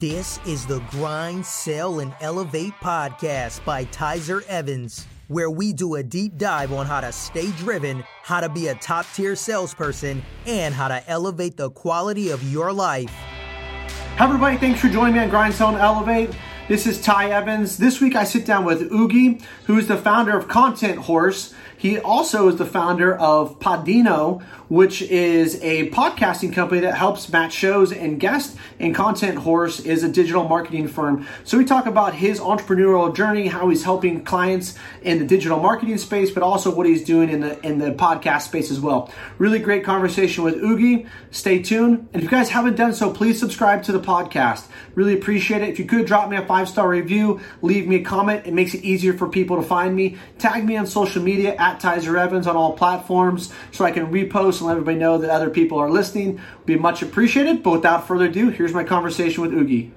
[0.00, 6.02] This is the Grind, Sell, and Elevate podcast by Tyzer Evans, where we do a
[6.02, 10.74] deep dive on how to stay driven, how to be a top tier salesperson, and
[10.74, 13.10] how to elevate the quality of your life.
[13.10, 14.56] Hi, everybody.
[14.56, 16.30] Thanks for joining me on Grind, Sell, and Elevate.
[16.70, 17.78] This is Ty Evans.
[17.78, 21.52] This week I sit down with Ugi, who is the founder of Content Horse.
[21.76, 27.54] He also is the founder of Podino, which is a podcasting company that helps match
[27.54, 28.54] shows and guests.
[28.78, 31.26] And Content Horse is a digital marketing firm.
[31.42, 35.96] So we talk about his entrepreneurial journey, how he's helping clients in the digital marketing
[35.96, 39.10] space, but also what he's doing in the in the podcast space as well.
[39.38, 41.08] Really great conversation with Ugi.
[41.30, 42.10] Stay tuned.
[42.12, 44.66] And if you guys haven't done so, please subscribe to the podcast.
[44.94, 45.70] Really appreciate it.
[45.70, 48.46] If you could drop me a five star review, leave me a comment.
[48.46, 50.16] It makes it easier for people to find me.
[50.38, 54.58] Tag me on social media at Tyzer Evans on all platforms so I can repost
[54.58, 56.34] and let everybody know that other people are listening.
[56.34, 57.62] Would be much appreciated.
[57.62, 59.92] But without further ado, here's my conversation with Ugi.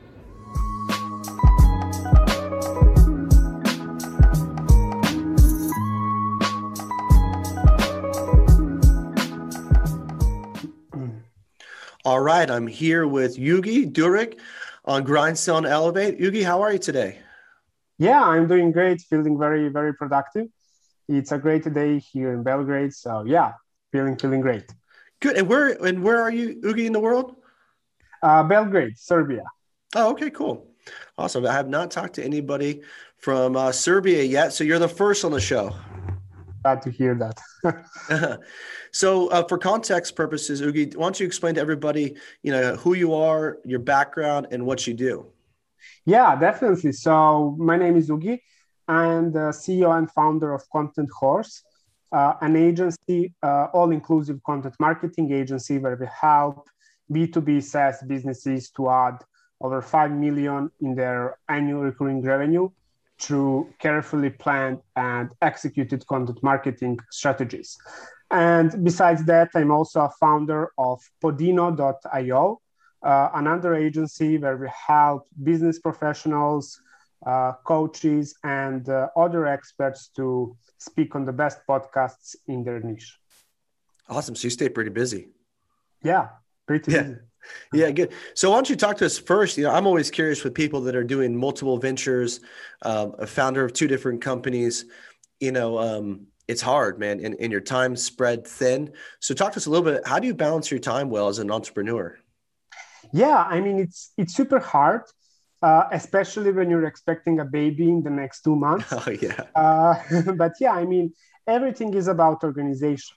[12.06, 14.38] All right, I'm here with Yugi Durik
[14.86, 16.20] on Grindstone Elevate.
[16.20, 17.20] Yugi, how are you today?
[17.98, 20.48] Yeah, I'm doing great, feeling very, very productive
[21.08, 22.94] it's a great day here in Belgrade.
[22.94, 23.54] So yeah,
[23.92, 24.66] feeling feeling great.
[25.22, 25.38] Good.
[25.38, 27.36] And where and where are you, Ugi, in the world?
[28.22, 29.44] Uh, Belgrade, Serbia.
[29.96, 30.68] Oh, okay, cool,
[31.18, 31.46] awesome.
[31.46, 32.82] I have not talked to anybody
[33.18, 35.76] from uh, Serbia yet, so you're the first on the show.
[36.64, 38.40] Glad to hear that.
[38.92, 42.94] so, uh, for context purposes, Ugi, why don't you explain to everybody, you know, who
[42.94, 45.26] you are, your background, and what you do?
[46.06, 46.94] Yeah, definitely.
[46.94, 48.40] So, my name is Ugi
[48.88, 51.64] and CEO and founder of Content Horse,
[52.14, 56.68] uh, an agency, uh, all inclusive content marketing agency where we help
[57.12, 59.18] B2B SaaS businesses to add
[59.60, 62.70] over 5 million in their annual recurring revenue
[63.20, 67.78] through carefully planned and executed content marketing strategies.
[68.32, 72.62] And besides that, I'm also a founder of Podino.io,
[73.04, 76.82] uh, another agency where we help business professionals,
[77.26, 83.18] uh, coaches, and uh, other experts to speak on the best podcasts in their niche.
[84.10, 84.36] Awesome.
[84.36, 85.30] So you stay pretty busy.
[86.04, 86.30] Yeah,
[86.68, 87.04] pretty yeah.
[87.04, 87.16] busy.
[87.74, 88.12] Yeah, good.
[88.34, 89.58] So why don't you talk to us first?
[89.58, 92.40] You know, I'm always curious with people that are doing multiple ventures,
[92.82, 94.86] um, a founder of two different companies.
[95.40, 98.92] You know, um, it's hard, man, and, and your time spread thin.
[99.20, 100.06] So talk to us a little bit.
[100.06, 102.18] How do you balance your time well as an entrepreneur?
[103.12, 105.04] Yeah, I mean, it's it's super hard
[105.64, 108.86] uh, especially when you're expecting a baby in the next two months.
[108.92, 109.44] Oh, yeah.
[109.56, 109.96] Uh,
[110.36, 111.14] but yeah, I mean,
[111.48, 113.16] everything is about organization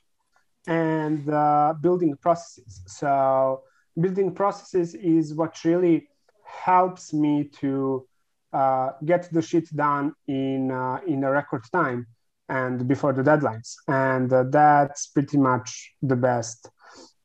[0.69, 2.83] and uh, building processes.
[2.87, 3.63] So,
[4.01, 6.09] building processes is what really
[6.45, 8.07] helps me to
[8.53, 12.07] uh, get the shit done in, uh, in a record time
[12.49, 13.75] and before the deadlines.
[13.89, 16.71] And uh, that's pretty much the best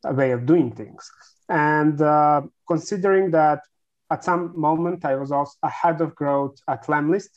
[0.04, 1.10] way of doing things.
[1.48, 1.98] And
[2.68, 3.60] considering that
[4.12, 7.30] at some moment, I was also ahead of growth at Lemlist,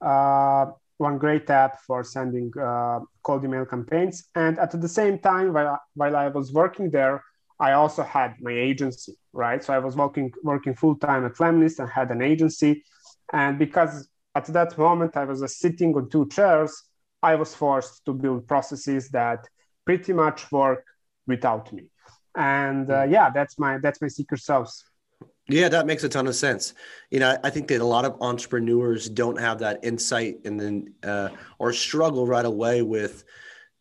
[0.00, 4.24] uh, one great app for sending uh, cold email campaigns.
[4.34, 7.22] And at the same time, while, while I was working there,
[7.60, 9.62] I also had my agency, right?
[9.62, 12.82] So I was working working full time at Lemlist and had an agency.
[13.32, 16.72] And because at that moment I was sitting on two chairs,
[17.22, 19.46] I was forced to build processes that
[19.84, 20.84] pretty much work
[21.26, 21.84] without me.
[22.34, 24.82] And uh, yeah, that's my that's my secret sauce.
[25.48, 26.74] Yeah, that makes a ton of sense.
[27.10, 30.94] You know, I think that a lot of entrepreneurs don't have that insight and then
[31.02, 33.24] uh, or struggle right away with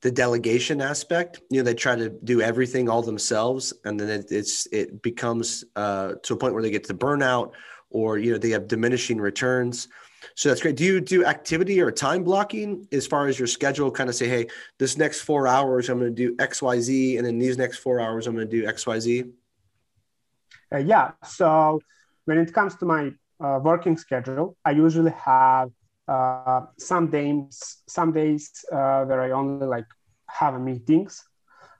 [0.01, 1.41] the delegation aspect.
[1.49, 5.65] You know, they try to do everything all themselves, and then it, it's it becomes
[5.75, 7.51] uh, to a point where they get to burnout,
[7.89, 9.87] or you know, they have diminishing returns.
[10.35, 10.75] So that's great.
[10.75, 13.89] Do you do activity or time blocking as far as your schedule?
[13.89, 17.17] Kind of say, hey, this next four hours I'm going to do X, Y, Z,
[17.17, 19.23] and then these next four hours I'm going to do X, Y, Z.
[20.73, 21.11] Uh, yeah.
[21.25, 21.79] So
[22.25, 25.71] when it comes to my uh, working schedule, I usually have
[26.07, 29.85] uh, some days, some days where I only like
[30.31, 31.23] have meetings,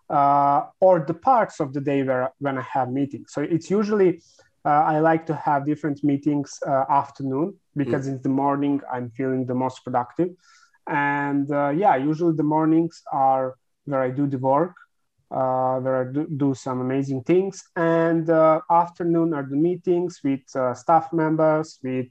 [0.10, 3.32] or the parts of the day where when I have meetings.
[3.34, 4.22] So it's usually
[4.66, 6.60] I like to have different meetings
[6.90, 8.14] afternoon because mm.
[8.14, 10.30] in the morning I'm feeling the most productive.
[10.88, 13.56] And uh, yeah, usually the mornings are
[13.86, 14.76] where I do the work
[15.32, 17.64] uh, where I do, do, some amazing things.
[17.76, 22.08] And uh, afternoon are the meetings with uh, staff members, with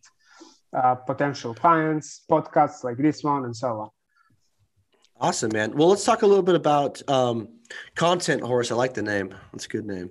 [0.72, 3.90] uh, potential clients, podcasts like this one, and so on.
[5.20, 5.76] Awesome, man.
[5.76, 7.48] Well, let's talk a little bit about um,
[7.96, 8.70] Content Horse.
[8.70, 9.34] I like the name.
[9.52, 10.10] That's a good name.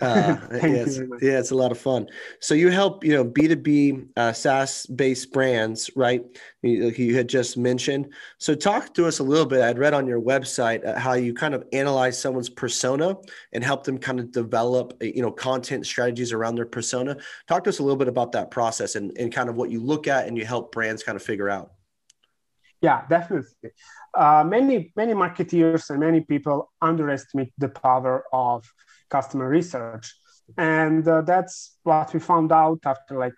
[0.00, 2.08] Uh, yeah, it's, yeah, it's a lot of fun.
[2.40, 6.24] So you help, you know, B2B uh, SaaS based brands, right?
[6.62, 8.14] You, you, had just mentioned.
[8.38, 9.60] So talk to us a little bit.
[9.60, 13.16] I'd read on your website uh, how you kind of analyze someone's persona
[13.52, 17.14] and help them kind of develop, uh, you know, content strategies around their persona.
[17.46, 19.80] Talk to us a little bit about that process and, and kind of what you
[19.80, 21.72] look at and you help brands kind of figure out.
[22.80, 23.70] Yeah, definitely.
[24.14, 28.64] Uh, many many marketeers and many people underestimate the power of
[29.08, 30.14] customer research,
[30.56, 33.34] and uh, that's what we found out after like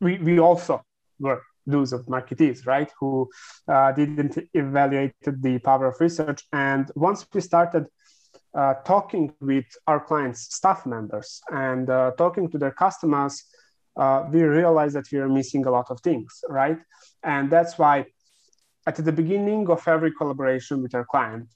[0.00, 0.82] we we also
[1.18, 3.28] were those of marketeers, right, who
[3.68, 7.86] uh, didn't evaluate the power of research, and once we started.
[8.54, 13.44] Uh, talking with our clients' staff members and uh, talking to their customers,
[13.96, 16.78] uh, we realized that we are missing a lot of things, right?
[17.22, 18.06] And that's why
[18.86, 21.48] at the beginning of every collaboration with our client,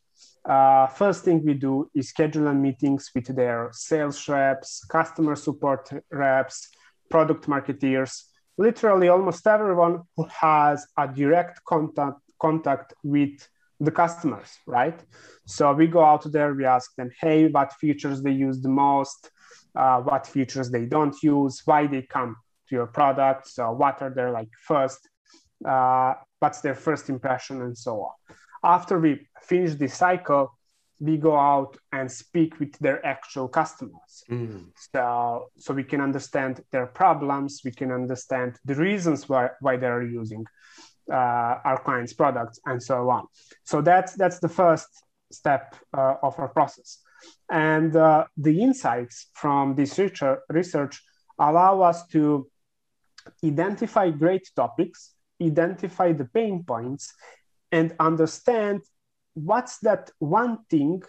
[0.45, 6.69] uh, first thing we do is schedule meetings with their sales reps, customer support reps,
[7.11, 8.25] product marketeers,
[8.59, 13.49] literally almost everyone who has a direct contact contact with
[13.81, 14.99] the customers, right?
[15.47, 19.31] So we go out there, we ask them, hey, what features they use the most,
[19.75, 22.37] uh, what features they don't use, why they come
[22.69, 25.09] to your product, so what are their like first
[25.67, 28.15] uh, what's their first impression and so on.
[28.63, 30.53] After we finish this cycle
[31.03, 34.13] we go out and speak with their actual customers.
[34.31, 34.67] Mm.
[34.93, 40.03] so so we can understand their problems we can understand the reasons why why they're
[40.03, 40.45] using
[41.11, 43.27] uh, our clients products and so on.
[43.65, 44.89] So that's that's the first
[45.33, 46.99] step uh, of our process.
[47.51, 51.03] And uh, the insights from this research, research
[51.39, 52.49] allow us to
[53.45, 57.13] identify great topics identify the pain points
[57.73, 58.83] and understand
[59.35, 61.03] what's that one thing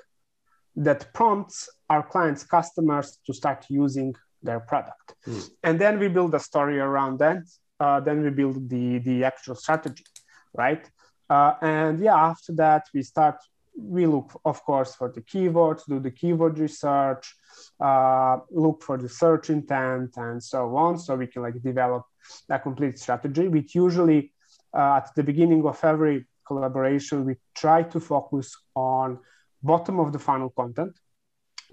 [0.75, 4.13] that prompts our clients customers to start using
[4.43, 5.13] their product.
[5.27, 5.49] Mm.
[5.63, 7.43] and then we build a story around that.
[7.79, 10.05] Uh, then we build the the actual strategy
[10.53, 10.89] right?
[11.29, 13.37] Uh, and yeah after that we start
[13.77, 17.35] we look of course for the keywords do the keyword research
[17.79, 20.99] uh, look for the search intent and so on.
[20.99, 22.05] So we can like develop
[22.49, 24.31] a complete strategy which usually
[24.73, 29.19] uh, at the beginning of every collaboration we try to focus on
[29.63, 30.97] bottom of the funnel content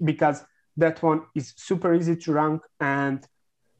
[0.03, 0.43] because
[0.77, 3.27] that one is super easy to rank and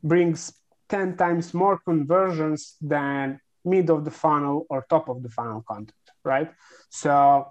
[0.04, 0.54] brings
[0.90, 5.94] 10 times more conversions than mid of the funnel or top of the funnel content
[6.24, 6.52] right?
[6.90, 7.48] So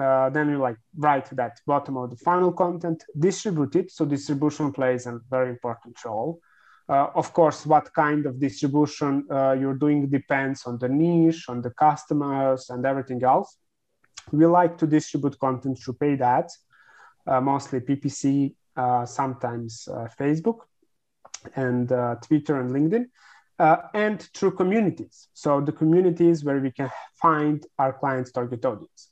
[0.00, 4.72] uh, then you like write that bottom of the funnel content distribute it so distribution
[4.72, 6.40] plays a very important role
[6.88, 11.60] uh, of course, what kind of distribution uh, you're doing depends on the niche, on
[11.60, 13.58] the customers, and everything else.
[14.30, 16.58] We like to distribute content through paid ads,
[17.26, 20.60] uh, mostly PPC, uh, sometimes uh, Facebook,
[21.56, 21.88] and
[22.22, 23.06] Twitter and LinkedIn,
[23.94, 25.28] and through communities.
[25.32, 26.90] So the communities where we can
[27.20, 29.10] find our clients' target audience.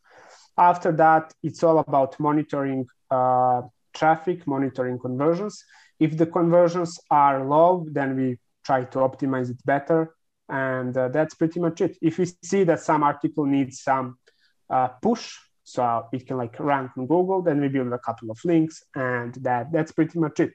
[0.56, 2.86] After that, it's all about monitoring
[3.94, 5.64] traffic, monitoring conversions,
[6.00, 10.14] if the conversions are low, then we try to optimize it better.
[10.48, 11.96] And uh, that's pretty much it.
[12.02, 14.18] If we see that some article needs some
[14.68, 18.38] uh, push, so it can like rank on Google, then we build a couple of
[18.44, 20.52] links, and that that's pretty much it.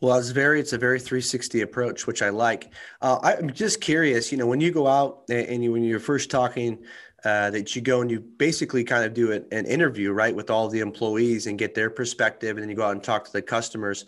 [0.00, 2.72] Well, it's very it's a very 360 approach, which I like.
[3.00, 6.30] Uh, I'm just curious, you know, when you go out and you, when you're first
[6.30, 6.84] talking
[7.26, 10.48] uh, that you go and you basically kind of do an, an interview, right, with
[10.48, 13.32] all the employees and get their perspective, and then you go out and talk to
[13.32, 14.04] the customers.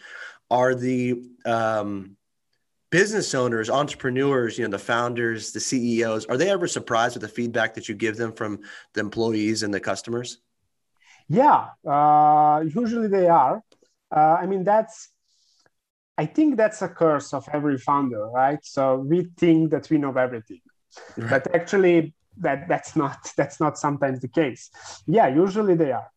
[0.53, 2.17] Are the um,
[2.91, 7.29] business owners, entrepreneurs, you know, the founders, the CEOs, are they ever surprised with the
[7.29, 8.61] feedback that you give them from
[8.95, 10.39] the employees and the customers?
[11.29, 13.65] Yeah, uh, usually they are.
[14.15, 15.11] Uh, I mean, that's,
[16.17, 18.61] I think that's a curse of every founder, right?
[18.63, 20.61] So we think that we know everything,
[21.17, 21.31] right.
[21.31, 24.71] but actually, that that's not that's not sometimes the case.
[25.07, 26.11] Yeah usually they are.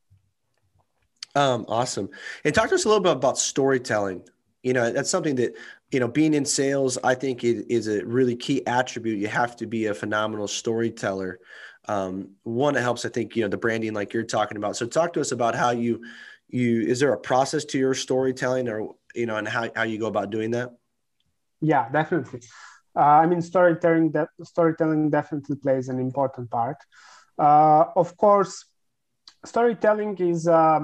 [1.36, 2.10] Um awesome.
[2.44, 4.24] And talk to us a little bit about storytelling.
[4.63, 5.58] You know that's something that
[5.92, 9.20] you know being in sales i think it is a really key attribute.
[9.20, 11.40] You have to be a phenomenal storyteller.
[11.88, 14.75] Um, one that helps i think you know the branding like you're talking about.
[14.75, 16.04] So talk to us about how you
[16.48, 19.98] you is there a process to your storytelling or you know and how, how you
[19.98, 20.74] go about doing that?
[21.60, 22.42] Yeah definitely
[22.96, 26.78] I mean, storytelling that storytelling definitely plays an important part.
[27.38, 28.66] Uh, of course,
[29.46, 30.82] storytelling is uh,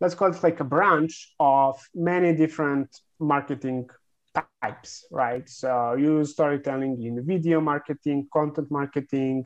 [0.00, 2.88] let's call it like a branch of many different
[3.20, 3.88] marketing
[4.34, 5.28] types, right?
[5.30, 9.44] So you use storytelling in video marketing, content marketing,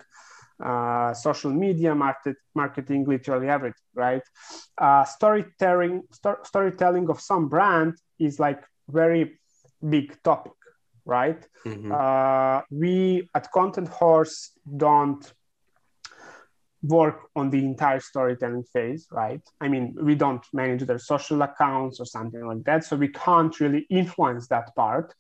[0.64, 4.23] uh, social media market, marketing, literally everything, right?
[4.78, 9.38] Uh, storytelling, sto- storytelling of some brand is like very
[9.87, 10.55] big topic,
[11.06, 11.46] right?
[11.64, 11.92] Mm-hmm.
[11.92, 15.32] Uh, we at Content Horse don't
[16.82, 19.40] work on the entire storytelling phase, right?
[19.60, 23.58] I mean, we don't manage their social accounts or something like that, so we can't
[23.60, 25.14] really influence that part.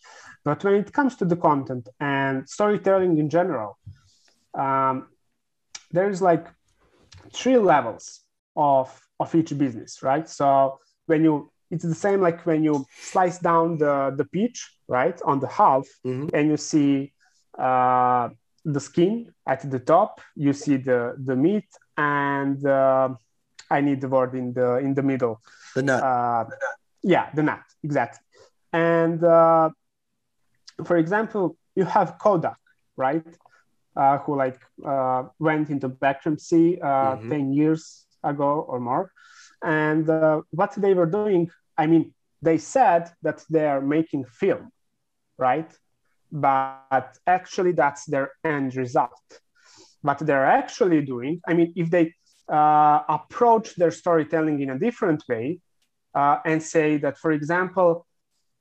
[0.44, 3.78] But when it comes to the content and storytelling in general,
[4.54, 5.08] um,
[5.90, 6.46] there's like
[7.32, 8.20] three levels
[8.56, 10.28] of of each business, right?
[10.28, 15.20] So when you it's the same like when you slice down the the peach, right,
[15.24, 16.28] on the half, mm-hmm.
[16.34, 17.12] and you see
[17.58, 18.28] uh,
[18.64, 23.08] the skin at the top, you see the the meat, and uh,
[23.70, 25.40] I need the word in the in the middle.
[25.74, 26.02] The nut.
[26.02, 26.76] Uh, the nut.
[27.02, 28.20] Yeah, the nut exactly.
[28.72, 29.70] And uh,
[30.84, 32.58] for example, you have Kodak,
[32.96, 33.24] right?
[33.96, 37.30] uh, who like uh, went into bankruptcy uh, mm-hmm.
[37.30, 39.12] 10 years ago or more.
[39.64, 42.12] And uh, what they were doing, I mean,
[42.42, 44.70] they said that they are making film,
[45.38, 45.70] right?
[46.32, 49.26] But actually, that's their end result.
[50.02, 52.14] What they're actually doing, I mean, if they
[52.48, 55.60] uh, approach their storytelling in a different way
[56.14, 58.06] uh, and say that, for example,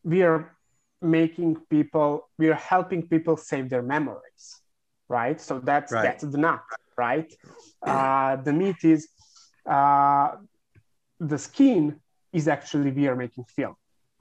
[0.03, 0.55] we are
[1.01, 4.61] making people, we are helping people save their memories
[5.09, 5.39] right?
[5.39, 6.03] So that's right.
[6.03, 6.61] that's the nut,
[6.97, 7.31] right?
[7.85, 9.07] Uh, the meat is
[9.69, 10.31] uh,
[11.19, 11.99] the skin
[12.33, 13.75] is actually we are making film,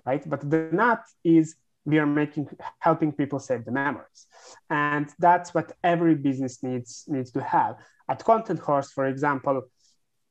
[0.04, 0.28] right?
[0.28, 2.48] But the nut is we are making
[2.78, 4.26] helping people save the memories,
[4.70, 7.76] and that's what every business needs needs to have.
[8.08, 9.62] At Content Horse, for example,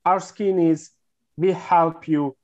[0.05, 0.91] our skin is
[1.38, 2.36] we help you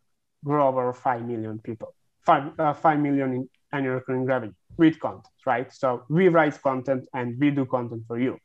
[0.44, 1.94] grow over five million people,
[2.26, 5.72] five uh, five million in annual recurring revenue with content, right?
[5.74, 8.40] So we write content and we do content for you.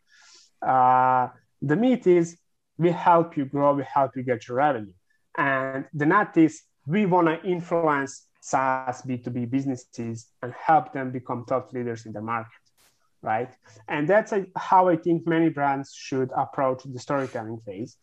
[0.61, 1.29] Uh,
[1.63, 2.37] the meat is
[2.77, 4.93] we help you grow, we help you get your revenue.
[5.37, 11.47] And the nut is we want to influence SaaS B2B businesses and help them become
[11.47, 12.65] top leaders in the market,
[13.23, 13.51] right?
[13.89, 17.97] And that's how I think many brands should approach the storytelling phase.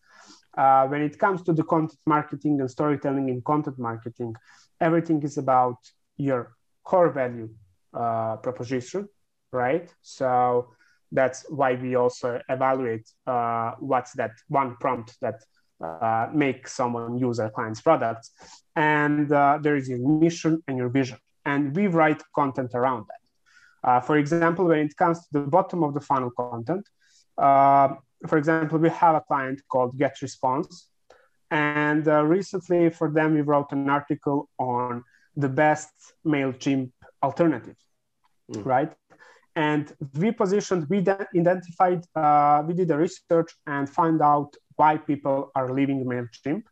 [0.58, 4.34] Uh, when it comes to the content marketing and storytelling in content marketing,
[4.80, 5.76] everything is about
[6.16, 7.48] your core value
[7.94, 9.08] uh, proposition,
[9.52, 9.94] right?
[10.02, 10.74] So
[11.12, 15.44] that's why we also evaluate uh, what's that one prompt that
[15.82, 18.30] uh, makes someone use our client's products.
[18.76, 21.18] And uh, there is your mission and your vision.
[21.44, 23.88] And we write content around that.
[23.88, 26.86] Uh, for example, when it comes to the bottom of the funnel content,
[27.36, 27.88] uh,
[28.28, 30.86] for example, we have a client called GetResponse.
[31.50, 35.04] And uh, recently for them, we wrote an article on
[35.36, 35.90] the best
[36.24, 37.76] MailChimp alternative,
[38.50, 38.64] mm.
[38.64, 38.92] right?
[39.54, 45.50] And we positioned, we identified, uh, we did the research and find out why people
[45.54, 46.64] are leaving MailChimp,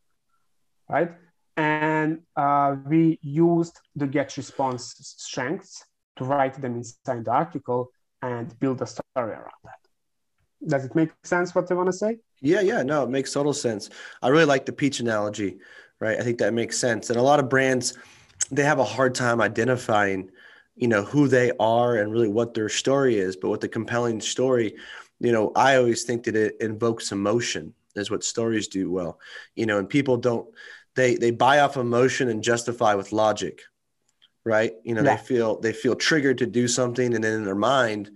[0.88, 1.12] right?
[1.56, 5.84] And uh, we used the GetResponse strengths
[6.16, 7.90] to write them inside the article
[8.22, 9.80] and build a story around that.
[10.66, 12.18] Does it make sense what I want to say?
[12.40, 13.90] Yeah, yeah, no, it makes total sense.
[14.22, 15.58] I really like the peach analogy,
[16.00, 16.18] right?
[16.18, 17.10] I think that makes sense.
[17.10, 17.96] And a lot of brands,
[18.50, 20.30] they have a hard time identifying
[20.80, 24.20] you know who they are and really what their story is but with the compelling
[24.20, 24.74] story
[25.20, 29.18] you know i always think that it invokes emotion is what stories do well.
[29.54, 30.48] You know and people don't
[30.96, 33.60] they they buy off emotion and justify with logic
[34.42, 34.72] right?
[34.84, 35.16] You know yeah.
[35.16, 38.10] they feel they feel triggered to do something and then in their mind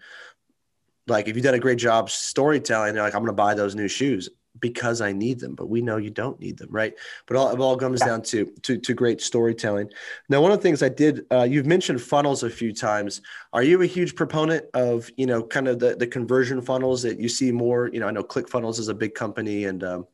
[1.07, 3.75] like if you've done a great job storytelling they're like i'm going to buy those
[3.75, 4.29] new shoes
[4.61, 6.95] because I need them, but we know you don't need them, right?
[7.27, 8.07] But all, it all comes yeah.
[8.07, 9.91] down to, to to great storytelling.
[10.29, 13.21] Now, one of the things I did, uh, you've mentioned funnels a few times.
[13.53, 17.19] Are you a huge proponent of you know kind of the the conversion funnels that
[17.19, 17.89] you see more?
[17.93, 20.07] You know, I know ClickFunnels is a big company, and um,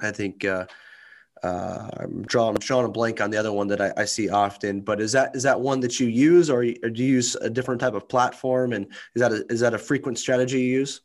[0.00, 0.44] I think.
[0.44, 0.66] Uh,
[1.44, 4.28] uh, I'm drawing, I'm drawing a blank on the other one that I, I, see
[4.28, 7.36] often, but is that is that one that you use, or, or do you use
[7.36, 8.72] a different type of platform?
[8.72, 11.02] And is that a, is that a frequent strategy you use?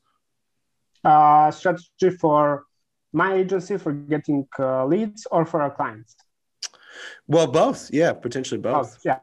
[1.04, 2.66] Uh, strategy for
[3.12, 6.16] my agency for getting uh, leads or for our clients?
[7.28, 7.90] Well, both.
[7.92, 8.94] Yeah, potentially both.
[8.94, 9.00] both.
[9.06, 9.20] Yeah.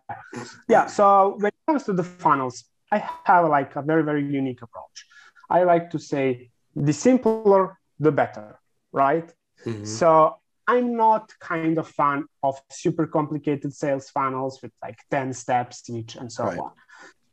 [0.68, 0.86] Yeah.
[0.86, 5.06] So when it comes to the funnels, I have like a very, very unique approach.
[5.48, 8.58] I like to say the simpler, the better,
[8.92, 9.32] right?
[9.64, 9.84] Mm-hmm.
[9.84, 15.88] So I'm not kind of fan of super complicated sales funnels with like 10 steps
[15.90, 16.58] each and so right.
[16.58, 16.72] on.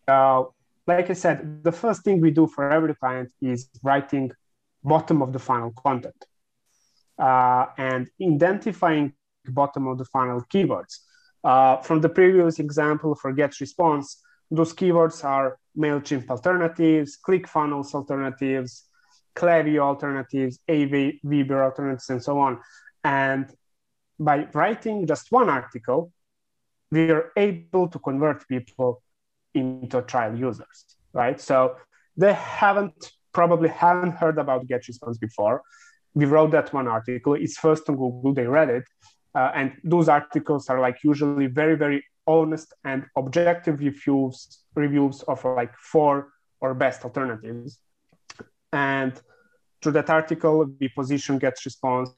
[0.09, 0.53] So
[0.87, 4.31] like I said, the first thing we do for every client is writing
[4.83, 6.25] bottom of the funnel content
[7.19, 9.13] uh, and identifying
[9.47, 10.99] bottom of the funnel keywords.
[11.43, 14.15] Uh, from the previous example for GetResponse,
[14.49, 18.85] those keywords are MailChimp alternatives, ClickFunnels alternatives,
[19.35, 22.59] Klaviyo alternatives, Aweber alternatives, and so on.
[23.03, 23.53] And
[24.19, 26.11] by writing just one article,
[26.91, 29.03] we are able to convert people
[29.57, 30.77] into trial users,
[31.13, 31.39] right?
[31.39, 31.75] So
[32.15, 35.61] they haven't probably haven't heard about GetResponse before.
[36.13, 37.33] We wrote that one article.
[37.35, 38.33] It's first on Google.
[38.33, 38.85] They read it,
[39.35, 45.43] uh, and those articles are like usually very very honest and objective reviews reviews of
[45.45, 47.79] like four or best alternatives.
[48.73, 49.13] And
[49.81, 52.09] through that article, we position GetResponse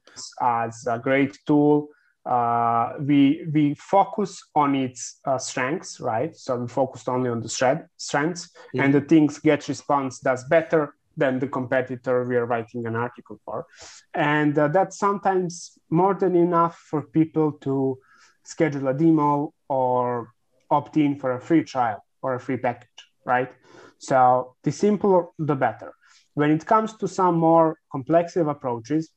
[0.42, 1.90] as a great tool
[2.30, 6.36] uh, we we focus on its uh, strengths, right?
[6.36, 11.40] So we focused only on the thread, strengths and the things GetResponse does better than
[11.40, 13.66] the competitor we are writing an article for,
[14.14, 17.98] and uh, that's sometimes more than enough for people to
[18.44, 20.32] schedule a demo or
[20.70, 23.52] opt in for a free trial or a free package, right?
[23.98, 25.94] So the simpler, the better.
[26.36, 29.10] When it comes to some more complexive approaches,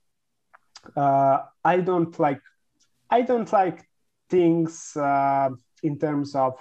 [0.97, 2.41] uh, I don't like
[3.13, 3.85] I don't like
[4.31, 5.51] things uh,
[5.83, 6.55] in terms of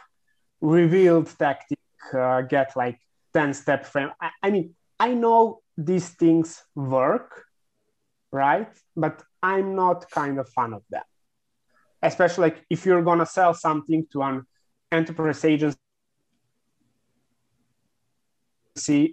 [0.59, 1.79] revealed tactic,
[2.13, 2.99] uh, get like
[3.33, 4.09] 10 step frame.
[4.19, 7.45] I, I mean, I know these things work,
[8.33, 8.67] right?
[8.97, 11.03] But I'm not kind of fan of them.
[12.03, 14.43] Especially like if you're gonna sell something to an
[14.91, 15.77] enterprise agency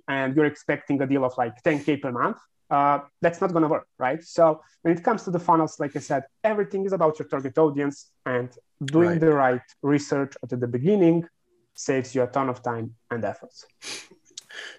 [0.09, 2.38] and you're expecting a deal of like 10k per month,
[2.70, 4.22] uh, that's not going to work, right?
[4.22, 7.56] So when it comes to the funnels, like I said, everything is about your target
[7.58, 8.50] audience, and
[8.84, 9.20] doing right.
[9.20, 11.26] the right research at the beginning
[11.75, 13.66] saves you a ton of time and efforts.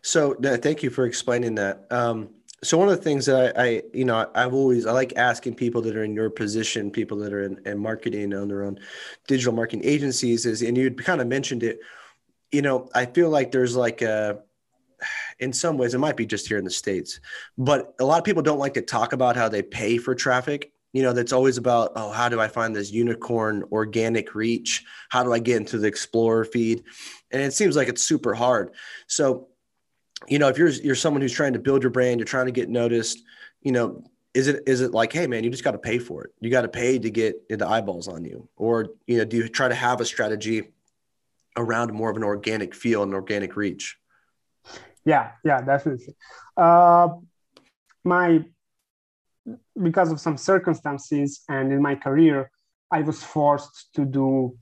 [0.02, 1.86] So thank you for explaining that.
[1.92, 2.30] Um,
[2.62, 5.56] so one of the things that I, I, you know, I've always I like asking
[5.56, 8.80] people that are in your position, people that are in, in marketing on their own
[9.28, 11.80] digital marketing agencies, is and you kind of mentioned it.
[12.52, 14.40] You know, I feel like there's like a
[15.40, 17.20] in some ways, it might be just here in the States,
[17.58, 20.72] but a lot of people don't like to talk about how they pay for traffic.
[20.92, 24.84] You know, that's always about, oh, how do I find this unicorn organic reach?
[25.10, 26.84] How do I get into the Explorer feed?
[27.32, 28.72] And it seems like it's super hard.
[29.06, 29.50] So,
[30.28, 32.52] you know, if you're you're someone who's trying to build your brand, you're trying to
[32.52, 33.24] get noticed,
[33.62, 36.24] you know, is it is it like, hey man, you just got to pay for
[36.24, 36.32] it.
[36.42, 39.48] You got to pay to get the eyeballs on you, or you know, do you
[39.48, 40.70] try to have a strategy
[41.56, 43.99] around more of an organic feel and organic reach?
[45.06, 46.16] Yeah yeah definitely.
[46.58, 47.10] Uh,
[48.04, 48.44] my
[49.82, 52.52] because of some circumstances and in my career
[52.92, 54.56] i was forced to do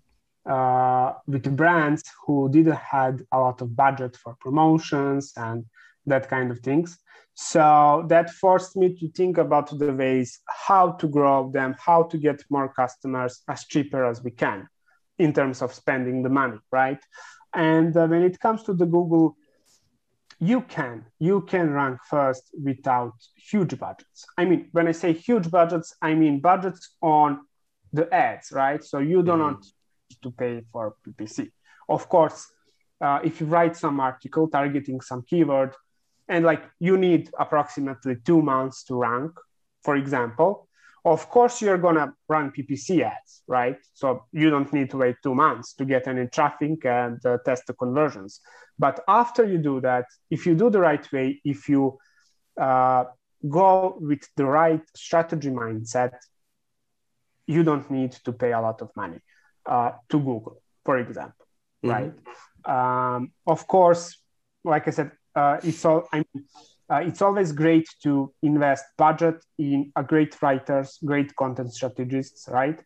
[0.48, 5.66] uh, with brands who didn't had a lot of budget for promotions and
[6.06, 6.98] that kind of things.
[7.34, 12.18] So that forced me to think about the ways how to grow them how to
[12.18, 14.68] get more customers as cheaper as we can
[15.20, 17.00] in terms of spending the money right?
[17.54, 19.36] And uh, when it comes to the google
[20.40, 25.50] you can you can rank first without huge budgets i mean when i say huge
[25.50, 27.40] budgets i mean budgets on
[27.94, 30.22] the ads right so you do not mm.
[30.22, 31.50] to pay for ppc
[31.90, 32.52] of course
[33.00, 35.74] uh, if you write some article targeting some keyword
[36.30, 39.32] and like you need approximately two months to rank
[39.84, 40.68] for example
[41.08, 43.78] of course, you're going to run PPC ads, right?
[43.94, 47.68] So you don't need to wait two months to get any traffic and uh, test
[47.68, 48.42] the conversions.
[48.80, 51.98] But after you do that, if you do the right way, if you
[52.60, 53.06] uh,
[53.48, 56.14] go with the right strategy mindset,
[57.48, 59.20] you don't need to pay a lot of money
[59.66, 61.46] uh, to Google, for example,
[61.84, 61.90] mm-hmm.
[61.90, 63.16] right?
[63.18, 64.18] Um, of course,
[64.64, 66.08] like I said, uh, it's all.
[66.12, 66.46] I mean,
[66.90, 72.80] uh, it's always great to invest budget in a great writers, great content strategists, right?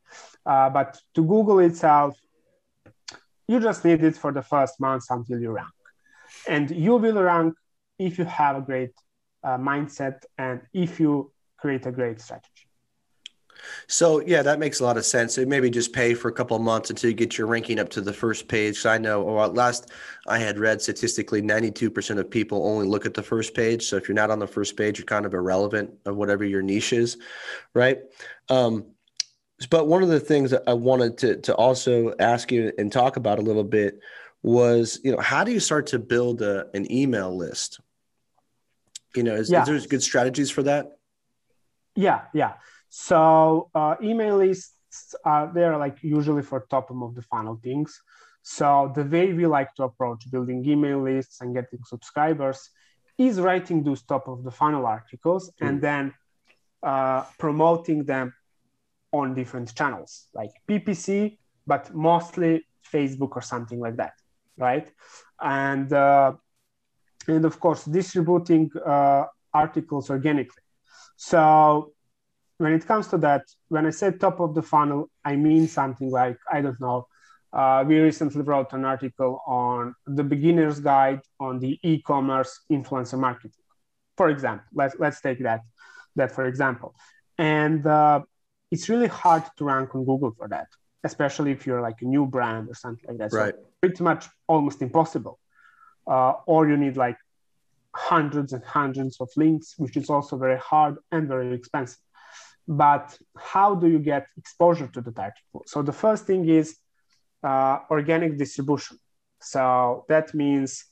[0.46, 2.18] Uh, but to Google itself,
[3.48, 5.70] you just need it for the first months until you rank.
[6.48, 7.54] And you will rank
[8.00, 8.92] if you have a great
[9.44, 12.68] uh, mindset and if you create a great strategy.
[13.88, 15.36] So yeah, that makes a lot of sense.
[15.36, 17.90] So maybe just pay for a couple of months until you get your ranking up
[17.90, 18.80] to the first page.
[18.80, 19.92] So I know, or last
[20.28, 23.86] I had read statistically, ninety-two percent of people only look at the first page.
[23.86, 26.64] So if you're not on the first page, you're kind of irrelevant of whatever your
[26.64, 27.18] niche is,
[27.76, 28.00] right?
[28.50, 28.86] Um,
[29.70, 33.16] but one of the things that I wanted to to also ask you and talk
[33.16, 34.00] about a little bit
[34.44, 37.80] was, you know, how do you start to build a, an email list?
[39.16, 39.62] You know, is, yeah.
[39.62, 40.98] is there good strategies for that?
[41.96, 42.54] Yeah, yeah.
[42.90, 48.02] So uh, email lists are they're like usually for top of the funnel things.
[48.44, 52.70] So the way we like to approach building email lists and getting subscribers
[53.18, 55.68] is writing those top of the funnel articles mm.
[55.68, 56.14] and then
[56.82, 58.34] uh, promoting them
[59.12, 64.14] on different channels like PPC, but mostly Facebook or something like that,
[64.62, 64.88] right?
[65.42, 66.34] And uh,
[67.28, 70.64] and of course distributing uh, articles organically.
[71.18, 71.94] So
[72.58, 76.10] when it comes to that, when I say top of the funnel, I mean something
[76.10, 77.08] like, I don't know,
[77.54, 83.66] uh, we recently wrote an article on the beginner's guide on the e-commerce influencer marketing,
[84.16, 84.68] for example.
[84.74, 85.62] Let's, let's take that,
[86.16, 86.96] that for example.
[87.38, 88.22] And uh,
[88.70, 90.68] it's really hard to rank on Google for that,
[91.04, 93.34] especially if you're like a new brand or something like that.
[93.34, 93.54] Right.
[93.54, 95.40] So pretty much almost impossible.
[96.08, 97.18] Uh, or you need like
[97.96, 102.00] hundreds and hundreds of links, which is also very hard and very expensive.
[102.68, 105.64] But how do you get exposure to the article?
[105.66, 106.78] So the first thing is
[107.44, 108.98] uh, organic distribution.
[109.42, 110.86] So that means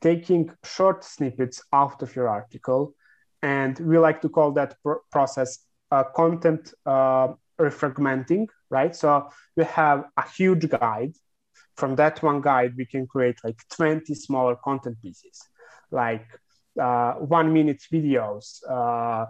[0.00, 2.94] taking short snippets out of your article,
[3.42, 5.58] and we like to call that pr- process
[5.90, 7.28] uh, content uh,
[7.60, 8.94] refragmenting, right?
[8.94, 11.14] So we have a huge guide.
[11.76, 15.42] From that one guide, we can create like 20 smaller content pieces,
[15.90, 16.26] like
[16.80, 19.26] uh, one minute videos, uh,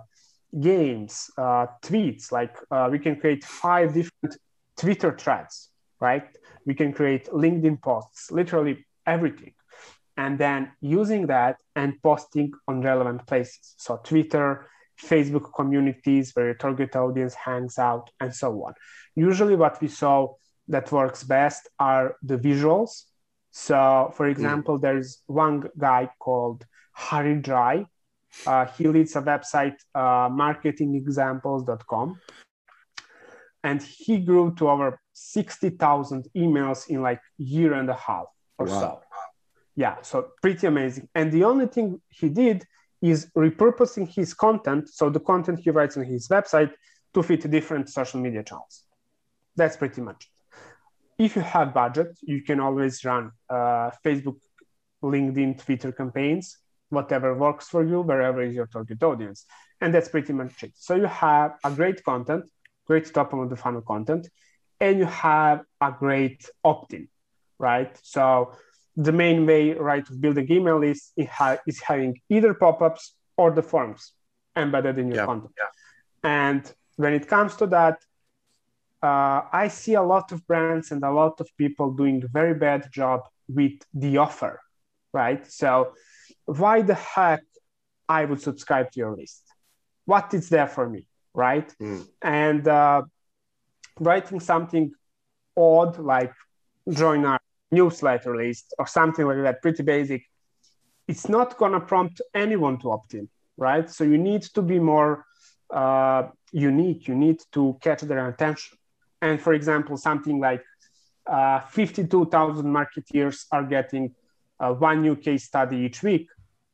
[0.61, 2.31] games, uh, tweets.
[2.31, 4.37] Like uh, we can create five different
[4.77, 5.71] Twitter threads,
[6.01, 6.27] right?
[6.65, 9.55] We can create LinkedIn posts, literally everything.
[10.17, 13.75] And then using that and posting on relevant places.
[13.77, 14.67] So Twitter,
[15.01, 18.75] Facebook communities where your target audience hangs out, and so on.
[19.15, 20.35] Usually, what we saw
[20.69, 23.05] that works best are the visuals.
[23.51, 24.83] So, for example, mm.
[24.83, 27.87] there's one guy called Harry Dry.
[28.47, 32.21] Uh, he leads a website, uh, marketingexamples.com.
[33.65, 38.27] And he grew to over 60,000 emails in like year and a half
[38.59, 38.81] or wow.
[38.81, 39.01] so.
[39.75, 41.09] Yeah, so pretty amazing.
[41.15, 42.65] And the only thing he did
[43.03, 46.73] is repurposing his content, so the content he writes on his website,
[47.15, 48.85] to fit different social media channels.
[49.57, 51.25] That's pretty much it.
[51.25, 54.37] If you have budget, you can always run uh, Facebook,
[55.03, 56.59] LinkedIn, Twitter campaigns,
[56.91, 59.47] whatever works for you, wherever is your target audience.
[59.81, 60.73] And that's pretty much it.
[60.75, 62.45] So you have a great content,
[62.87, 64.29] great top of the funnel content,
[64.79, 67.09] and you have a great opt-in,
[67.59, 67.99] right?
[68.03, 68.53] So
[68.97, 71.29] the main way, right, of building email list is,
[71.67, 74.13] is having either pop-ups or the forms
[74.57, 75.27] embedded in your yeah.
[75.27, 75.53] content.
[75.59, 76.31] Yeah.
[76.31, 77.99] And when it comes to that,
[79.03, 82.55] uh, I see a lot of brands and a lot of people doing a very
[82.55, 84.61] bad job with the offer,
[85.13, 85.47] right?
[85.51, 85.93] So
[86.47, 87.43] why the heck
[88.09, 89.43] I would subscribe to your list?
[90.07, 91.73] What is there for me, right?
[91.81, 92.09] Mm.
[92.23, 93.03] And uh,
[94.01, 94.93] writing something
[95.57, 96.33] odd like
[96.91, 100.25] join our newsletter list or something like that, pretty basic,
[101.09, 103.89] it's not going to prompt anyone to opt in, right?
[103.89, 105.25] So you need to be more
[105.73, 107.09] uh, unique.
[107.09, 108.79] You need to catch their attention.
[109.23, 110.65] And for example, something like
[111.27, 114.15] uh, 52,000 marketeers are getting
[114.61, 116.29] uh, one new case study each week.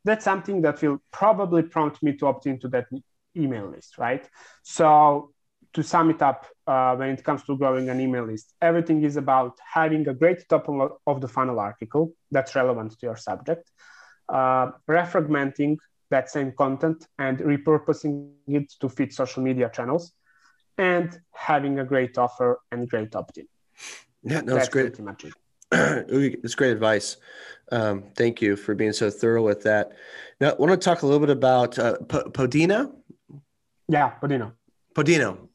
[0.04, 2.86] That's something that will probably prompt me to opt into that
[3.36, 4.28] email list, right?
[4.62, 5.31] So
[5.74, 9.16] to sum it up, uh, when it comes to growing an email list, everything is
[9.16, 10.68] about having a great top
[11.06, 13.70] of the funnel article that's relevant to your subject,
[14.28, 15.78] uh, refragmenting
[16.10, 20.12] that same content and repurposing it to fit social media channels,
[20.76, 23.46] and having a great offer and great opt-in.
[24.22, 24.94] Yeah, no, that's great.
[24.94, 25.32] Pretty much it.
[26.44, 27.16] it's great advice.
[27.70, 29.92] Um, thank you for being so thorough with that.
[30.40, 32.94] Now, I want to talk a little bit about uh, P- Podino.
[33.88, 34.52] Yeah, Podino.
[34.94, 35.48] Podino.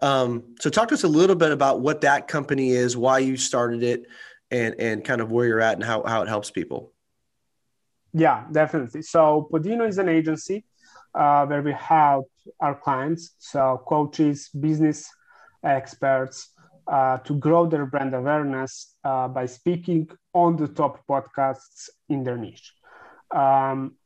[0.00, 3.36] Um, so talk to us a little bit about what that company is, why you
[3.36, 4.06] started it,
[4.50, 6.92] and and kind of where you're at and how, how it helps people.
[8.12, 9.02] Yeah, definitely.
[9.02, 10.64] So Podino is an agency
[11.14, 15.10] uh, where we help our clients, so coaches, business
[15.64, 16.50] experts,
[16.86, 22.36] uh, to grow their brand awareness uh, by speaking on the top podcasts in their
[22.36, 22.72] niche.
[23.34, 23.96] Um,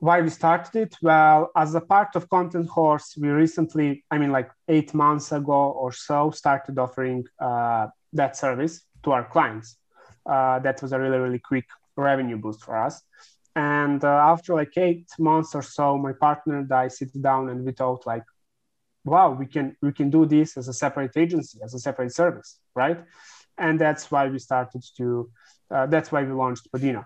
[0.00, 0.96] why we started it?
[1.02, 5.70] Well, as a part of Content Horse, we recently, I mean, like eight months ago
[5.82, 9.76] or so, started offering uh, that service to our clients.
[10.24, 13.02] Uh, that was a really, really quick revenue boost for us.
[13.54, 17.64] And uh, after like eight months or so, my partner and I sit down and
[17.64, 18.24] we thought like,
[19.04, 22.58] wow, we can we can do this as a separate agency, as a separate service,
[22.74, 23.00] right?
[23.58, 25.30] And that's why we started to.
[25.70, 27.04] Uh, that's why we launched Podino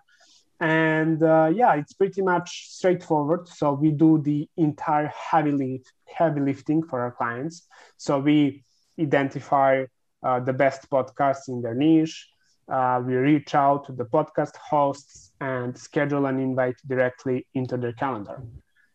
[0.60, 3.48] and uh, yeah it's pretty much straightforward.
[3.48, 7.66] So we do the entire heavy lift, heavy lifting for our clients.
[7.96, 8.64] So we
[9.00, 9.84] identify
[10.22, 12.28] uh, the best podcasts in their niche.
[12.66, 17.92] Uh, we reach out to the podcast hosts and schedule an invite directly into their
[17.92, 18.42] calendar.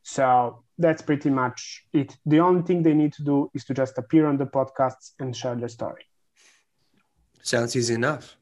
[0.01, 2.17] So that's pretty much it.
[2.25, 5.35] The only thing they need to do is to just appear on the podcasts and
[5.35, 6.05] share their story.
[7.43, 8.35] Sounds easy enough.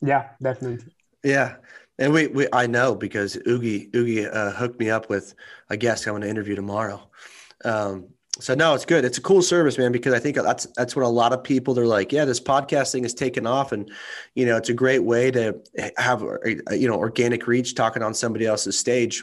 [0.00, 0.92] Yeah definitely.
[1.24, 1.56] Yeah
[2.00, 5.34] And we, we I know because Ugi Ugi uh, hooked me up with
[5.68, 7.08] a guest I'm going to interview tomorrow.
[7.64, 8.08] Um,
[8.38, 9.04] so no, it's good.
[9.04, 11.74] It's a cool service, man, because I think that's that's what a lot of people
[11.74, 13.90] they're like, yeah, this podcast thing is taken off, and
[14.34, 15.60] you know, it's a great way to
[15.98, 16.24] have
[16.72, 19.22] you know organic reach talking on somebody else's stage.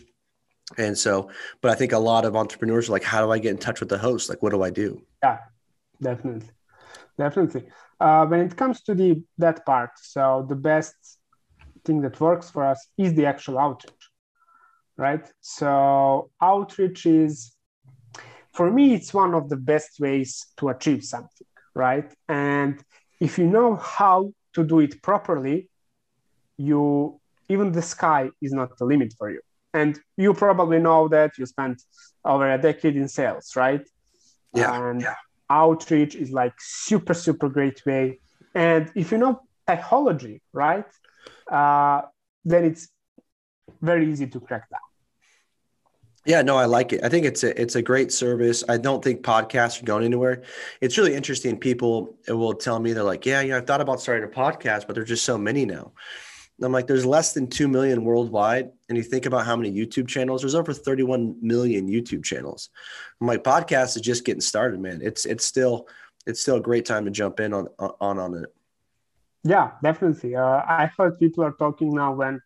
[0.77, 3.51] And so, but I think a lot of entrepreneurs are like, how do I get
[3.51, 4.29] in touch with the host?
[4.29, 5.01] Like, what do I do?
[5.23, 5.39] Yeah,
[5.99, 6.49] definitely,
[7.17, 7.63] definitely.
[7.99, 11.16] Uh, when it comes to the that part, so the best
[11.87, 14.05] thing that works for us is the actual outreach,
[15.05, 15.25] right?
[15.41, 17.57] So outreach is
[18.57, 22.09] for me, it's one of the best ways to achieve something, right?
[22.27, 22.73] And
[23.19, 25.69] if you know how to do it properly,
[26.57, 26.81] you
[27.49, 29.41] even the sky is not the limit for you.
[29.73, 31.77] And you probably know that you spent
[32.25, 33.85] over a decade in sales, right?
[34.53, 34.73] Yeah.
[34.75, 35.15] And yeah.
[35.49, 38.19] outreach is like super, super great way.
[38.55, 39.33] And if you know
[39.67, 40.89] psychology, right?
[41.49, 42.01] Uh,
[42.45, 42.89] then it's
[43.81, 44.79] very easy to crack that.
[46.27, 47.05] Yeah, no, I like it.
[47.05, 48.61] I think it's a it's a great service.
[48.67, 50.43] I don't think podcasts are going anywhere.
[50.81, 51.57] It's really interesting.
[51.57, 54.87] People will tell me they're like, "Yeah, you know, I've thought about starting a podcast,
[54.87, 55.93] but there's just so many now."
[56.57, 59.71] And I'm like, "There's less than two million worldwide, and you think about how many
[59.71, 60.41] YouTube channels.
[60.41, 62.71] There's over 31 million YouTube channels.
[63.21, 64.99] I'm like, podcast is just getting started, man.
[65.01, 65.87] It's it's still
[66.25, 68.53] it's still a great time to jump in on on on it.
[69.47, 70.35] Yeah, definitely.
[70.35, 72.41] Uh, I heard people are talking now when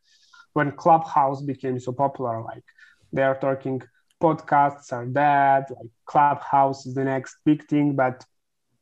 [0.54, 2.64] when Clubhouse became so popular, like
[3.12, 3.82] they are talking
[4.22, 7.96] podcasts are dead, like Clubhouse is the next big thing.
[7.96, 8.24] But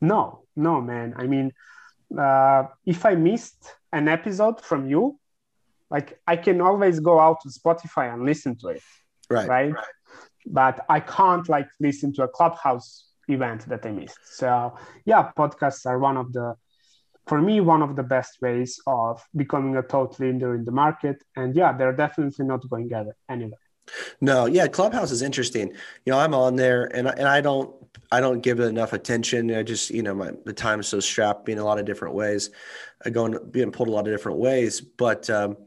[0.01, 1.13] no, no, man.
[1.15, 1.53] I mean,
[2.17, 5.17] uh, if I missed an episode from you,
[5.89, 8.82] like I can always go out to Spotify and listen to it.
[9.29, 9.47] Right.
[9.47, 9.71] Right.
[9.71, 9.95] right.
[10.45, 14.19] But I can't like listen to a Clubhouse event that I missed.
[14.23, 16.55] So yeah, podcasts are one of the
[17.27, 21.23] for me one of the best ways of becoming a thought leader in the market
[21.36, 22.89] and yeah they're definitely not going
[23.29, 23.60] anywhere
[24.21, 25.69] no, yeah, Clubhouse is interesting.
[26.05, 27.73] You know, I'm on there and and I don't
[28.12, 29.53] I don't give it enough attention.
[29.53, 32.15] I just you know my the time is so strapped, being a lot of different
[32.15, 32.49] ways,
[33.05, 34.82] I going being pulled a lot of different ways.
[34.82, 35.58] But um,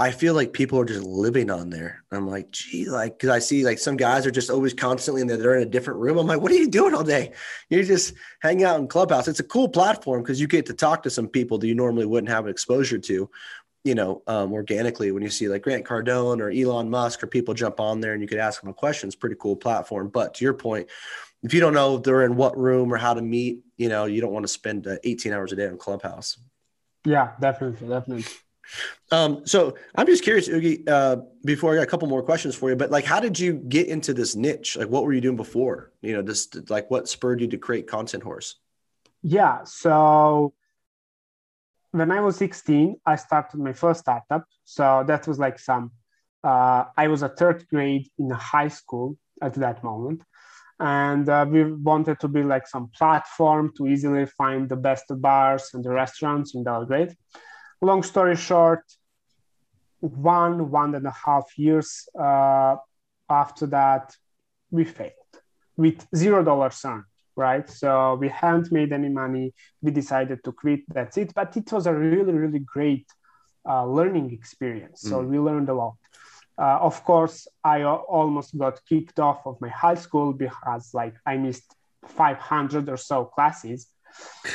[0.00, 2.04] I feel like people are just living on there.
[2.12, 5.26] I'm like, gee, like because I see like some guys are just always constantly in
[5.26, 5.36] there.
[5.36, 6.18] They're in a different room.
[6.18, 7.32] I'm like, what are you doing all day?
[7.68, 9.26] You're just hanging out in Clubhouse.
[9.26, 12.06] It's a cool platform because you get to talk to some people that you normally
[12.06, 13.28] wouldn't have exposure to
[13.84, 17.54] you know, um, organically when you see like Grant Cardone or Elon Musk or people
[17.54, 19.06] jump on there and you could ask them a question.
[19.06, 20.08] It's pretty cool platform.
[20.08, 20.88] But to your point,
[21.42, 24.20] if you don't know they're in what room or how to meet, you know, you
[24.20, 26.38] don't want to spend uh, 18 hours a day on Clubhouse.
[27.04, 28.24] Yeah, definitely, definitely.
[29.10, 32.70] Um, so I'm just curious, Ugi, uh, before I got a couple more questions for
[32.70, 34.76] you, but like, how did you get into this niche?
[34.76, 35.92] Like, what were you doing before?
[36.02, 38.56] You know, this like what spurred you to create Content Horse?
[39.22, 40.52] Yeah, so
[41.92, 44.44] when I was 16, I started my first startup.
[44.64, 45.92] So that was like some,
[46.44, 50.22] uh, I was a third grade in high school at that moment.
[50.80, 55.70] And uh, we wanted to build like some platform to easily find the best bars
[55.74, 57.16] and the restaurants in Belgrade.
[57.80, 58.84] Long story short,
[60.00, 62.76] one, one and a half years uh,
[63.28, 64.14] after that,
[64.70, 65.12] we failed
[65.76, 67.04] with zero dollars earned
[67.38, 67.70] right?
[67.70, 69.54] So we hadn't made any money.
[69.80, 70.80] We decided to quit.
[70.88, 71.32] That's it.
[71.34, 73.06] But it was a really, really great
[73.66, 75.02] uh, learning experience.
[75.02, 75.28] So mm.
[75.28, 75.96] we learned a lot.
[76.58, 81.36] Uh, of course, I almost got kicked off of my high school because, like, I
[81.36, 81.72] missed
[82.06, 83.86] 500 or so classes.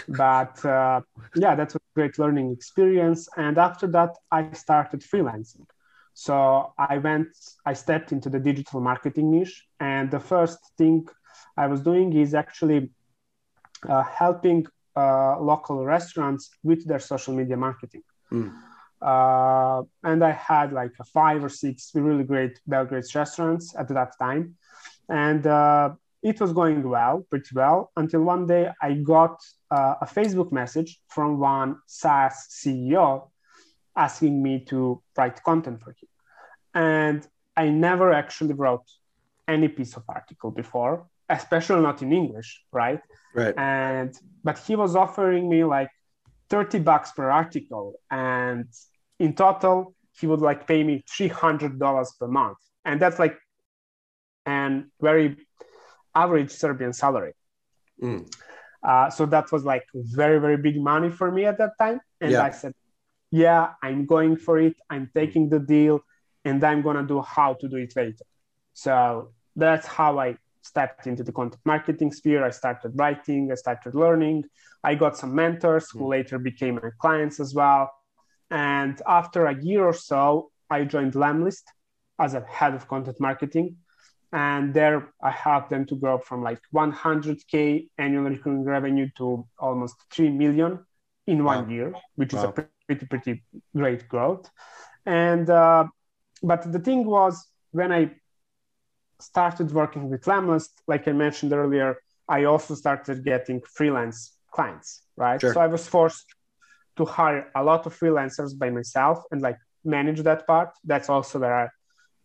[0.09, 0.99] but uh,
[1.35, 3.27] yeah, that was a great learning experience.
[3.37, 5.65] And after that, I started freelancing.
[6.13, 7.29] So I went,
[7.65, 9.65] I stepped into the digital marketing niche.
[9.79, 11.07] And the first thing
[11.57, 12.91] I was doing is actually
[13.89, 18.03] uh, helping uh, local restaurants with their social media marketing.
[18.31, 18.53] Mm.
[19.01, 24.55] Uh, and I had like five or six really great Belgrade restaurants at that time.
[25.09, 30.05] And uh, it was going well, pretty well, until one day I got uh, a
[30.05, 33.29] Facebook message from one SaaS CEO
[33.95, 36.09] asking me to write content for him.
[36.73, 38.89] And I never actually wrote
[39.47, 43.01] any piece of article before especially not in English, right?
[43.33, 43.53] Right.
[43.57, 45.89] And but he was offering me like
[46.49, 47.95] 30 bucks per article.
[48.11, 48.67] And
[49.19, 52.57] in total, he would like pay me $300 per month.
[52.85, 53.37] And that's like
[54.45, 55.37] and very
[56.15, 57.33] average Serbian salary.
[58.01, 58.31] Mm.
[58.83, 62.01] Uh, so that was like very, very big money for me at that time.
[62.19, 62.43] And yeah.
[62.43, 62.73] I said,
[63.31, 64.75] yeah, I'm going for it.
[64.89, 66.01] I'm taking the deal
[66.45, 68.25] and I'm going to do how to do it later.
[68.73, 72.43] So that's how I stepped into the content marketing sphere.
[72.43, 74.43] I started writing, I started learning.
[74.83, 76.11] I got some mentors who hmm.
[76.11, 77.91] later became my clients as well.
[78.51, 81.63] And after a year or so, I joined Lemlist
[82.19, 83.77] as a head of content marketing.
[84.33, 89.95] And there I helped them to grow from like 100K annual recurring revenue to almost
[90.11, 90.79] 3 million
[91.27, 91.71] in one wow.
[91.71, 92.39] year, which wow.
[92.39, 92.51] is a
[92.87, 93.43] pretty, pretty
[93.75, 94.49] great growth.
[95.05, 95.85] And, uh,
[96.41, 98.11] but the thing was, when I
[99.19, 105.39] started working with Lemlist, like I mentioned earlier, I also started getting freelance clients, right?
[105.39, 105.53] Sure.
[105.53, 106.25] So I was forced
[106.97, 110.69] to hire a lot of freelancers by myself and like manage that part.
[110.83, 111.67] That's also where I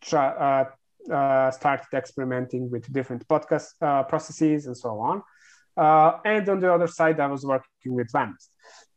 [0.00, 0.64] try, uh,
[1.10, 5.22] uh, started experimenting with different podcast uh, processes and so on.
[5.76, 8.48] Uh, and on the other side, I was working with Lemlist.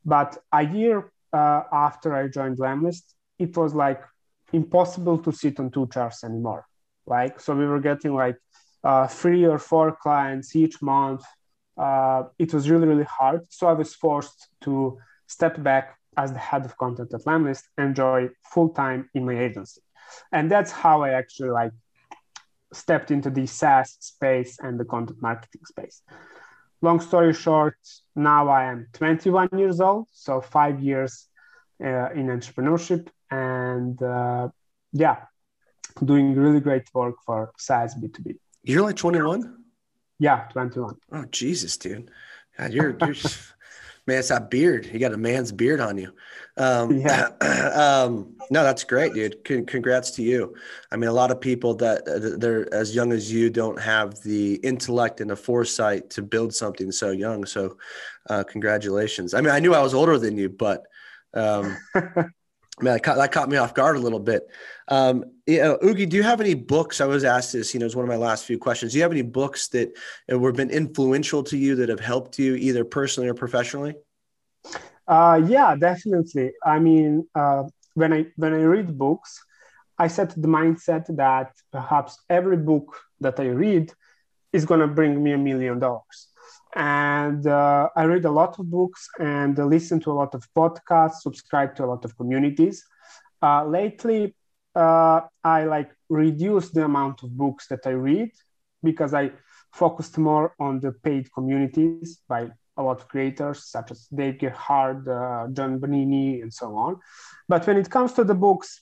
[0.03, 4.01] But a year uh, after I joined Lemlist, it was like
[4.51, 6.65] impossible to sit on two chairs anymore.
[7.05, 8.37] Like, so we were getting like
[8.83, 11.23] uh, three or four clients each month.
[11.77, 13.41] Uh, it was really, really hard.
[13.49, 17.95] So I was forced to step back as the head of content at Lemlist and
[17.95, 19.81] join full time in my agency.
[20.31, 21.71] And that's how I actually like
[22.73, 26.01] stepped into the SaaS space and the content marketing space.
[26.81, 27.77] Long story short,
[28.15, 31.27] now I am 21 years old, so five years
[31.83, 34.49] uh, in entrepreneurship, and uh,
[34.91, 35.17] yeah,
[36.03, 38.37] doing really great work for SaaS B2B.
[38.63, 39.57] You're like 21?
[40.19, 40.97] Yeah, 21.
[41.11, 42.09] Oh, Jesus, dude.
[42.57, 43.15] God, you're, you're
[44.07, 44.89] man, it's that beard.
[44.91, 46.11] You got a man's beard on you.
[46.57, 47.29] Um, yeah.
[48.05, 49.37] um, no, that's great, dude.
[49.47, 50.55] C- congrats to you.
[50.91, 54.21] I mean, a lot of people that uh, they're as young as you don't have
[54.21, 57.45] the intellect and the foresight to build something so young.
[57.45, 57.77] So,
[58.29, 59.33] uh, congratulations.
[59.33, 60.83] I mean, I knew I was older than you, but
[61.33, 61.77] um,
[62.81, 64.47] man, that caught, that caught me off guard a little bit.
[64.87, 67.01] Um, you know, Ugi, do you have any books?
[67.01, 68.91] I was asked this, you know, it's one of my last few questions.
[68.91, 69.97] Do you have any books that
[70.29, 73.95] have been influential to you that have helped you either personally or professionally?
[75.07, 76.51] Uh, yeah, definitely.
[76.63, 77.63] I mean, uh,
[77.95, 79.43] when I when I read books,
[79.97, 83.91] I set the mindset that perhaps every book that I read
[84.53, 86.30] is going to bring me a million dollars
[86.75, 91.21] and uh, i read a lot of books and listen to a lot of podcasts
[91.21, 92.83] subscribe to a lot of communities.
[93.41, 94.35] Uh, lately
[94.75, 98.31] uh, i like reduced the amount of books that i read
[98.83, 99.31] because i
[99.73, 105.07] focused more on the paid communities by a lot of creators such as dave gerhardt
[105.07, 106.99] uh, john bonini and so on.
[107.47, 108.81] But when it comes to the books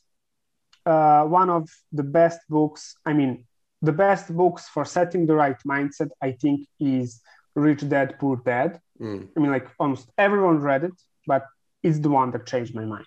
[0.86, 3.46] uh, one of the best books i mean
[3.82, 7.22] the best books for setting the right mindset i think is
[7.60, 8.82] Rich Dad Poor Dad.
[9.00, 9.30] Mm.
[9.36, 10.94] I mean, like almost everyone read it,
[11.28, 11.46] but
[11.84, 13.06] it's the one that changed my mind.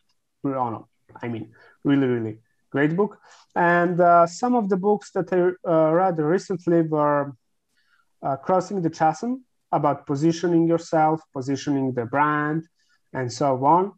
[1.22, 1.52] I mean,
[1.84, 2.38] really, really
[2.70, 3.18] great book.
[3.54, 7.32] And uh, some of the books that I uh, read recently were
[8.22, 12.66] uh, Crossing the Chasm about positioning yourself, positioning the brand,
[13.12, 13.92] and so on.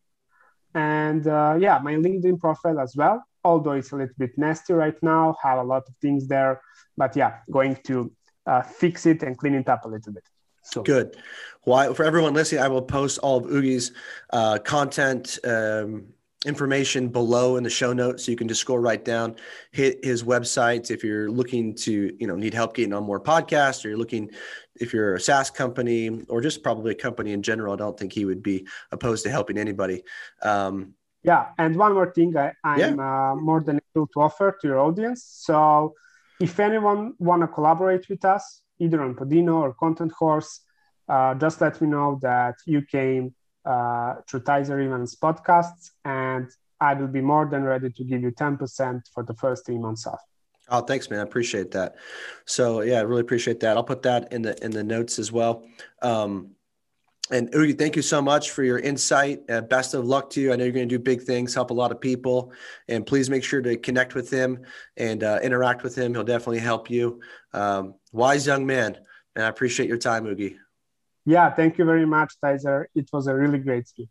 [0.75, 4.97] And uh, yeah, my LinkedIn profile as well, although it's a little bit nasty right
[5.03, 6.61] now, have a lot of things there.
[6.97, 8.11] But yeah, going to
[8.45, 10.23] uh, fix it and clean it up a little bit.
[10.63, 11.17] So good.
[11.65, 13.91] Well, for everyone listening, I will post all of Ugi's
[14.31, 15.37] uh, content.
[15.43, 16.13] Um,
[16.45, 19.35] information below in the show notes so you can just scroll right down
[19.71, 23.83] hit his website if you're looking to you know need help getting on more podcasts
[23.83, 24.29] or you're looking
[24.75, 28.11] if you're a saas company or just probably a company in general i don't think
[28.11, 30.03] he would be opposed to helping anybody
[30.41, 33.31] um, yeah and one more thing I, am yeah.
[33.31, 35.93] uh, more than able to offer to your audience so
[36.41, 40.59] if anyone want to collaborate with us either on podino or content horse
[41.07, 43.33] uh, just let me know that you came
[43.65, 46.49] uh, through Tyzer Evans podcasts, and
[46.79, 50.05] I will be more than ready to give you 10% for the first three months
[50.05, 50.21] off.
[50.69, 51.19] Oh, thanks, man.
[51.19, 51.95] I appreciate that.
[52.45, 53.75] So yeah, I really appreciate that.
[53.75, 55.65] I'll put that in the in the notes as well.
[56.01, 56.51] Um,
[57.31, 59.49] and Ugi, thank you so much for your insight.
[59.49, 60.51] Uh, best of luck to you.
[60.51, 62.51] I know you're going to do big things, help a lot of people,
[62.89, 64.59] and please make sure to connect with him
[64.97, 66.13] and uh, interact with him.
[66.13, 67.21] He'll definitely help you.
[67.53, 68.97] Um, wise young man,
[69.35, 70.57] and I appreciate your time, Ugi.
[71.25, 72.85] Yeah, thank you very much, Tyzer.
[72.95, 74.09] It was a really great speak.